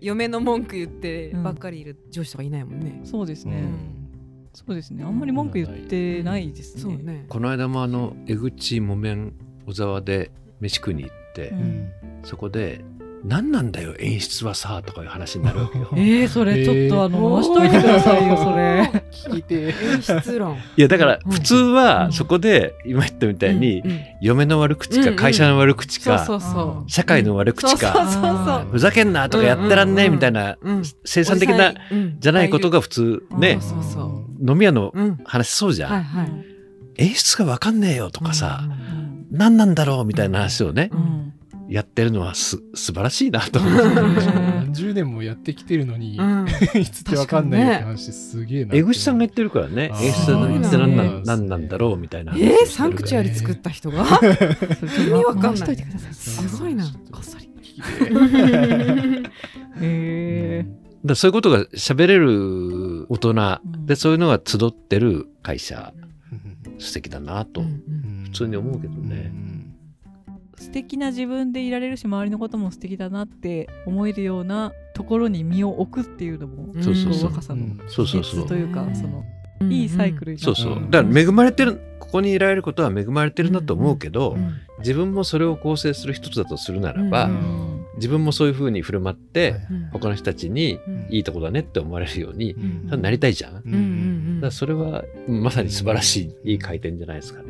[0.00, 3.00] 嫁の文句言ってばっかりいる上司とかいないもんね。
[3.04, 4.08] そうですね、うん。
[4.52, 5.04] そうですね。
[5.04, 7.26] あんまり文句言ってないですね、ね。
[7.28, 9.32] この間もあの江口木綿
[9.66, 11.90] 小沢で飯食いに行って、うん。
[12.22, 12.84] そこで
[13.24, 15.88] 「何なんだよ演出はさ」とかいう話になるわけよ。
[15.96, 19.02] えー、それちょっとあのえー回しといてくださいよそれ。
[19.30, 19.54] 聞きて。
[19.66, 20.56] 演出論。
[20.76, 21.32] いやだからうん。
[21.32, 24.00] 普通はそこで今言ったみたいにうんうん。
[24.22, 26.26] 嫁の悪口か会社の悪口か
[26.86, 30.82] 社会の悪口かふざけんなとかやってらんねえみたいなうん。
[31.04, 31.74] 生産的な
[32.18, 35.18] じゃないことが普通ねそうそうそ飲み屋のうん。
[35.24, 36.30] 話そうじゃん、はいはい。
[36.96, 39.26] 演出が分かんねえよとかさ、うんうん。
[39.30, 41.32] 何なんだろうみたいな話をね、うん
[41.70, 43.72] やってるのはす素晴らしいなと思う。
[43.72, 46.46] 何十年もやってきてるのにうん。
[46.80, 49.90] いつってわかんないって話すげえな江口さんが言ってるからね。
[49.92, 50.04] あー。
[50.04, 52.34] 演出って何なん何なんだろうみたいな。
[52.36, 54.02] えー、サンクチュアリ作った人が？
[54.02, 54.04] 意
[55.04, 55.52] 味わかんない。
[55.52, 56.84] 回しといてくださいすごいな。
[57.12, 57.82] こっそり聞き
[59.22, 59.30] て。
[59.80, 60.66] へえ
[61.04, 63.86] だそういうことが喋れる大人、ん。
[63.86, 65.94] でそういうのが集ってる会社。
[66.32, 66.80] うん。
[66.80, 69.32] 素敵だなと、うん普通に思うけどね
[70.60, 77.14] 素敵な自分でいられるし周りのことも素敵だなって思えるようなところに身を置くっていうのもうんそうそう。
[77.14, 78.94] そう若さの秘訣というかうん。
[78.94, 79.24] その
[79.60, 80.82] うんいいサイクルになってそうそう。
[80.82, 84.54] うんだから恵まれてるここにいられることは恵まれてるなと思うけど、うん。
[84.80, 87.86] 自分もそれを構成する一つだとするならば、ううん。
[87.96, 91.06] 自分もそういうふうに振る舞って、うん他の人たちにうん。
[91.10, 97.48] いいとこだねって思われるように、なりたいじゃん、だかうんうんらそれはまさに素晴らしいいい回転じゃないですかね、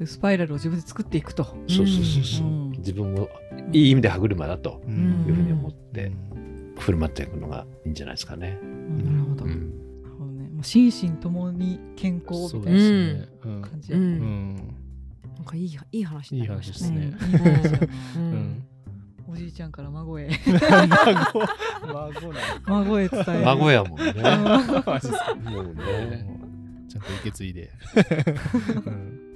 [0.00, 1.44] そういうスパイラルを自分で作っていくと。
[1.44, 2.70] そうそうそうそう、うん。
[2.78, 3.28] 自分も
[3.72, 6.10] いい意味で歯車だとうんいうふうに思って
[6.78, 9.04] 振る舞っていくのがいいんじゃないですかね、うん。
[9.04, 9.44] なるほど。
[9.44, 10.02] うん。
[10.02, 10.48] なるほどね。
[10.48, 13.28] もう心身ともに健康みたいなそうですね。
[13.44, 13.60] うん。
[13.62, 14.56] 感じやうんうん。
[15.36, 17.16] なんかいいいい話にいいなりました話ですね。
[17.20, 17.80] うんいい話やなう
[18.16, 18.32] うん。
[18.32, 18.66] ん
[19.28, 20.30] おじいちゃんから孫へ。
[20.48, 21.46] 孫。
[22.66, 23.44] 孫へ伝える。
[23.44, 24.12] 孫やもんね。
[25.44, 26.40] もうね。
[26.88, 27.70] ちゃんと受け継いで、
[28.86, 29.29] うん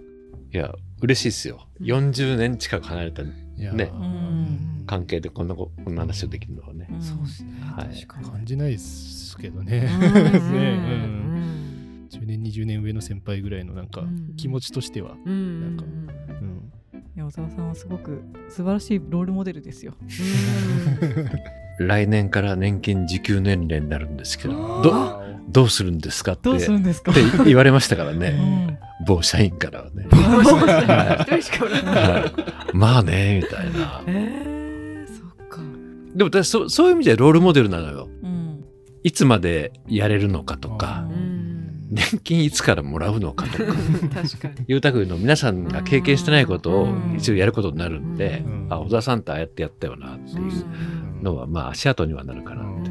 [0.55, 1.67] いや、嬉しいですよ。
[1.81, 3.33] 40年近く離れたね。
[3.59, 4.85] うん。
[4.87, 6.87] 関係でこんなここんな話をできるのはね。
[6.93, 7.03] うん。
[7.03, 7.51] そうですね。
[7.61, 7.95] はい。
[7.95, 8.31] 確かに。
[8.31, 9.89] 感じないですけどね。
[9.93, 10.01] うん。
[10.01, 10.21] ねうんう
[12.07, 12.09] ん。
[12.09, 14.37] 10年20年上の先輩ぐらいのなんかうん。
[14.37, 15.61] 気持ちとしては、うん。
[15.61, 15.85] なんか
[17.17, 19.95] 小沢さんはすごく素晴らしいロールモデルですよ。
[21.81, 26.49] 来年から年金受給年齢になるんですけど、どどうするんですかって。
[26.49, 27.11] どうするんですか？
[27.11, 30.07] って言われましたからうね、ん某社員からはね。
[30.11, 31.95] 一人しかおらない。
[31.95, 34.03] はいまあね、みたいな。
[34.07, 35.61] えー、そっか。
[36.15, 38.09] でも私そそういう意味ではロールモデルなのよ。
[38.23, 38.35] うん
[39.05, 41.89] いつまでやれるのかとか、うん。
[41.91, 43.73] 年金いつからもらうのかとか、
[44.15, 44.55] 確かに。
[44.67, 52.91] ゆうたくんの皆さんが経験してないことをうん一応やることになるんで、うんあ、小田さんってああやってやったよなっていうのは、まあ足跡にはなるかなって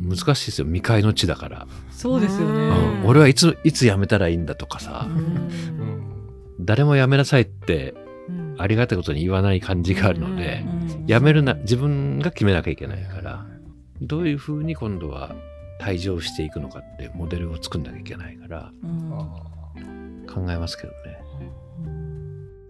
[0.00, 1.66] 難しいですよ、未開の地だから。
[1.90, 2.68] そうですようね
[3.02, 3.06] ん。
[3.06, 5.48] 俺はいつ、いつ辞めたらいいんだとかさ、うん。
[6.60, 7.94] 誰も辞めなさいって
[8.28, 8.56] うん。
[8.58, 10.64] ありがたいことに言わない感じがあるので、
[10.98, 11.06] うん。
[11.06, 13.46] 辞めるな、自分が決めなきゃいけないから、
[14.00, 15.34] どういうふうに今度は
[15.80, 21.20] 退場していくのかってモデルを作んなきゃいけないからうん考えますけどね。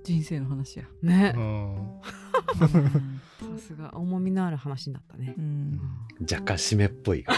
[0.03, 0.85] 人生の話や。
[1.03, 1.35] ね。
[1.37, 1.39] う。
[1.39, 1.89] ん
[3.41, 5.35] さすが重みのある話になったね。
[5.37, 5.41] う。
[5.41, 5.81] ん。
[6.21, 7.25] 若干締めっぽい。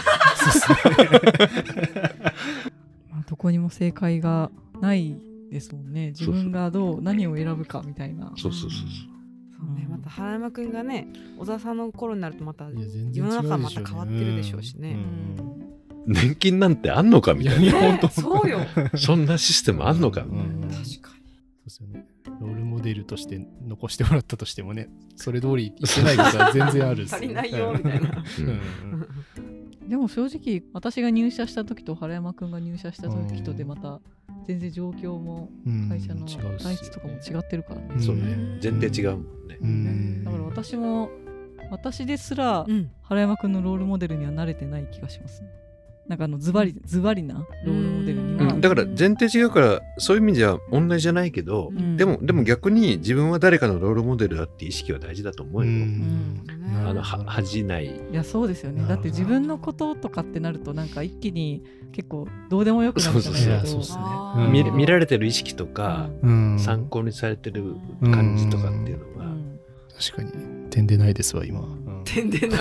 [3.09, 5.17] まあどこにも正解がない
[5.49, 6.07] ですもんね。
[6.07, 8.33] 自分がどう何を選ぶかみたいな。
[8.37, 9.13] そうそうそうそう。
[9.75, 12.65] ね、また原山くんがね、小沢さんの頃になるとまた
[13.11, 14.97] 世の中また変わってるでしょうしね。
[15.37, 16.13] うん。
[16.13, 17.95] 年金なんてあんのかみたいな。
[17.95, 18.59] ねそうよ。
[18.95, 20.67] そんなシステムあんのか、うん。
[20.69, 21.12] 確か
[21.63, 22.05] そうですよね。
[22.41, 28.23] ロールモデルとして残してもらったとしてもね、それ通り言ってないことは全然あるっす 足りないよみたいな。
[29.87, 34.01] でも正直私が入社した時と原山くんが入社した時とでまた
[34.47, 35.89] 全然状況もうん。
[35.89, 38.57] 会社の体質とかも違ってるからね、うんそうね。
[38.59, 39.57] 全然違うもんね。
[39.61, 40.23] うん。
[40.23, 41.11] だから私も
[41.71, 42.91] 私ですらうん。
[43.03, 45.49] 原山くんのロールモデルには慣れてない気がしますね
[46.07, 51.95] なんかあのズバリズバリなロールモデルには、うん、だから前提違うからそういう意味じゃ同じじゃないけど、うん。
[51.95, 55.71] でもでも逆に自分は誰かのロールモデルだって意識は大事だと思うよ。
[55.71, 56.45] ん。
[56.85, 57.85] あのは恥じない。
[57.85, 58.85] いやそうですよね。
[58.87, 61.63] だって自分のこととかってなるとなんか一気に
[61.93, 66.59] 結構どうでもよくなるじゃないそういやけどそうっすね見見られてる意識とか、うん。
[66.59, 69.59] 参考にされてる感じとかっていうのは、うん。
[69.97, 70.31] 確かに。
[70.69, 71.61] 点でないですわ今。
[72.05, 72.29] うん。
[72.29, 72.59] 点でない。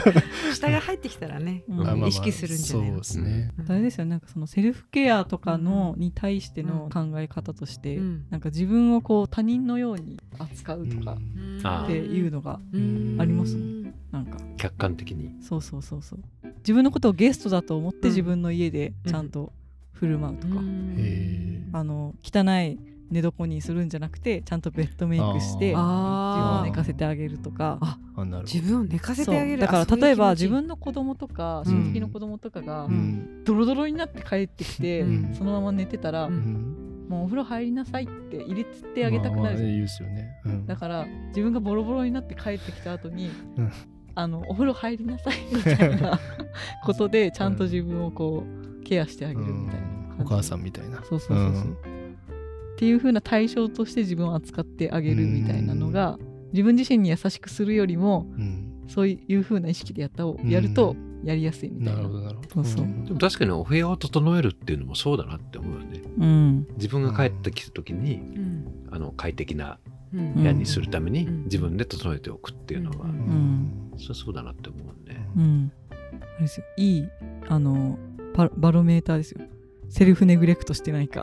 [0.54, 1.76] 下が入ってきたらね、うん。
[1.78, 3.02] まあまあまあ意識するんじゃないの？
[3.04, 3.52] そうですね。
[3.68, 4.10] あれですよね。
[4.10, 8.24] なんかそのセルフケアとかのに対しての考え方として、うん。
[8.30, 11.60] なんか自分をこう他人のように扱うとかうん。
[11.64, 13.16] あっていうのがうん。
[13.18, 13.82] ありますもん。
[14.10, 14.38] なんか。
[14.56, 15.30] 客観的に。
[15.40, 16.20] そうそうそうそう。
[16.58, 19.52] 自分のことをゲストだと思っうんて自分の家でちゃんと
[19.92, 20.94] 振る舞うとか、うん。
[20.98, 22.78] へあの汚い
[23.10, 26.62] 寝床にするんじゃなくてちゃんとベッドメイクして自分あー。
[26.62, 27.78] を寝かせてあげるとか。
[27.80, 29.60] ああなるほ自分を寝かせてあげる。
[29.60, 31.72] だから例えば自分の子供とかうん。
[31.72, 32.86] 親戚の子供とかがど。
[32.86, 33.44] うん。
[33.44, 35.34] ドロドロになって帰ってきて、うん。
[35.34, 36.34] そのまま寝てたら、うん。
[36.34, 39.58] うんもうお風呂入りなさいって入れつってあげたくなる。
[39.60, 39.86] ね。
[40.46, 40.66] うん。
[40.66, 43.72] だから自分がボロボロになって帰ってきた後に、うん。
[44.14, 46.18] あのお風呂入りなさいみたいな
[46.84, 48.44] ことでちゃんと自分をこ
[48.80, 50.22] うケアしてあげるみたいな感じ。
[50.22, 51.02] お母さんみたいな。
[51.04, 51.76] そうそうそうそう、
[52.72, 56.18] っていう風な対象として自分を扱ってあげるみたいなのが、
[56.52, 58.68] 自分自身に優しくするよりもうん。
[58.88, 62.48] そういう風な意識でやったをうんやるとやりやすいみたな、ないるほどなるほど。
[62.50, 62.84] そうそう。
[62.84, 63.04] ん。
[63.04, 66.02] でも確かにお部屋を整えるっていうのもそうだなって思うよね。
[66.18, 66.66] うん。
[66.76, 68.88] 自分が帰ってきた時に、うん。
[68.90, 69.78] あの快適な
[70.12, 70.34] うん。
[70.34, 71.44] 部屋にするためにうん。
[71.44, 73.12] 自分で整えておくっていうのは、うん。
[73.12, 73.92] ん。
[73.96, 75.26] それはそうだなって思うね。
[75.36, 75.72] うん。
[75.90, 75.94] あ
[76.36, 76.66] れですよ。
[76.76, 77.08] いい
[77.48, 77.98] あの
[78.34, 79.42] ババロメーターですよ
[79.92, 81.22] セルフネグレクトしてないか。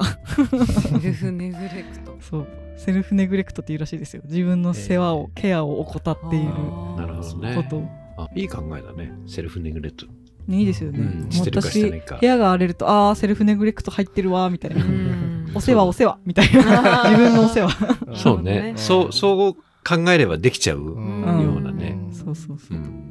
[1.01, 2.15] セルフネグレクト。
[2.21, 2.47] そう。
[2.77, 4.21] セルフネグレクトっていうらしいですよ。
[4.25, 7.55] 自分の世話を、ケアを怠っているなるほどね。
[7.55, 7.83] こと。
[8.15, 9.11] あいい考えだね。
[9.25, 10.05] セルフネグレクト。
[10.47, 11.29] ねいいですよね、うん。
[11.31, 15.51] 私部屋が荒れるとああセルフネグレクト入ってるわみたいな、うん。
[15.55, 17.09] お世話お世話みたいな。
[17.09, 17.71] 自分のお世話。
[18.13, 18.61] そうね。
[18.61, 18.73] ね。
[18.75, 19.53] そう、そう
[19.83, 20.79] 考えればできちゃう。
[20.79, 21.41] うん。
[21.41, 21.97] ようなね。
[22.11, 22.77] そうそうそう。
[22.77, 23.09] う、ん。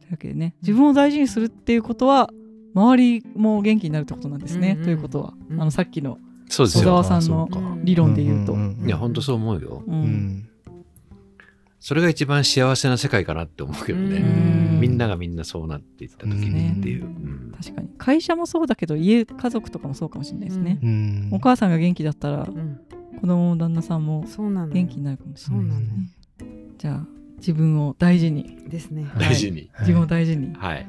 [0.00, 2.30] というわけでね自分を大事にするっていうことは
[2.74, 4.84] 周りも元気になるってことなんですね、うんうん。
[4.84, 5.60] ということは、うん。
[5.60, 6.66] あのさっきの小。
[6.66, 7.60] 沢さんのそうか。
[7.82, 9.82] 理論で言うと、んんんいや、ほんとそう思うよ。
[9.86, 9.98] ううん。
[10.04, 10.48] ん
[11.80, 14.18] それが一番幸せな世界かなって思うけどうね。
[14.18, 14.80] ん。
[14.80, 17.04] みんながみんなそうなっていった時にっていう。
[17.04, 17.52] ううん。
[17.56, 17.88] 確かに。
[17.98, 21.28] 会社もそうだけど家家族とかもそうかもしれないですね、うん。
[21.32, 22.80] お母さんが元気だったらうん。
[23.20, 24.74] 子供も旦那さんもそうなのよ。
[24.74, 25.86] 元気になるかもしれないですね、
[26.78, 27.06] じゃあ
[27.38, 28.58] 自分を大事に。
[28.68, 29.06] ですね。
[29.18, 29.70] 大事に。
[29.80, 30.76] 自分を大事に、はい。
[30.76, 30.84] はい。
[30.84, 30.86] ひ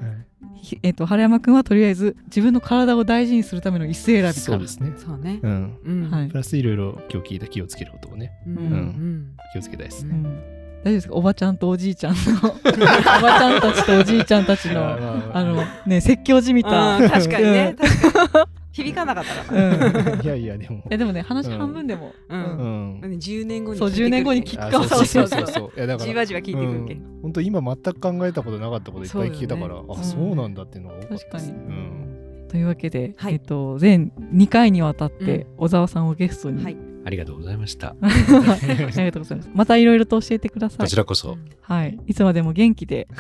[0.84, 4.94] えっと原山くんはとりあえず自分の体を大事にするための一斉選びからそうですね。
[4.98, 5.40] そうね。
[5.42, 5.78] うん。
[5.86, 6.10] うん。
[6.12, 8.56] はいプラスいろいろ今日聞いた気をつけることをね、うん。
[8.56, 9.38] ううん。
[9.54, 10.16] 気をつけたいですね。
[10.16, 10.40] うん、大丈
[10.84, 11.14] 夫ですか？
[11.16, 12.20] おばちゃんとおじいちゃんの
[12.52, 18.59] おばちゃんたちとおじいちゃんたちのあのね説教じみた、うん確かにねうん。
[18.72, 20.16] 響かなかったから。
[20.16, 20.22] うん。
[20.24, 20.84] いやいや、でも。
[20.90, 22.36] えでもね話半分でも、う。
[22.36, 22.42] うん。
[22.42, 23.12] うん。
[23.12, 23.18] ん。
[23.18, 24.64] 10年後にそう聞いてくる10年後に聞く。
[24.66, 25.78] あかそうそうそそそううそううそう。
[25.78, 27.02] いやだからじわじわ聞いてくるけん。
[27.22, 29.96] 本当今全く考えたことなかったこといっぱい聞けたから、そうよね。
[29.98, 31.14] あそうなんだっていうのが多かった。
[31.16, 31.58] です確かに。
[31.58, 32.48] うん。
[32.48, 33.34] というわけで、はい。
[33.34, 37.96] えっと全2回にわたって小沢さんをゲストに、はいありがとうございました。
[38.04, 39.50] ありがとうございます。
[39.52, 40.78] またいろいろと教えてください。
[40.78, 41.40] こちらこそ。
[41.62, 41.98] はい。
[42.06, 43.08] いつまでも元気で。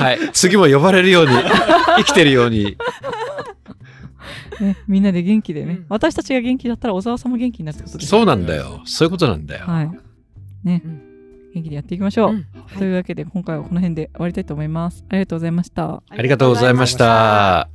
[0.00, 0.18] はい。
[0.32, 1.30] 次も呼ばれるように、
[1.98, 2.76] 生きてるように。
[4.60, 5.86] ね、みんなで元気でね、うん。
[5.90, 8.82] 私たちが元気だったら小沢さんも元気になるってことですそうなんだよ。
[8.84, 9.64] そういうことなんだよ。
[9.64, 9.90] はい。
[10.64, 11.02] ね、うん。
[11.54, 12.46] 元気でやっていきましょう、うん。
[12.78, 15.04] というわけで今回はこの辺で終わりたいと思います。
[15.08, 16.02] ありがとうございました。
[16.08, 17.68] ありがとうございました。